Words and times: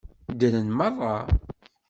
Ddren 0.31 0.67
meṛṛa. 0.77 1.17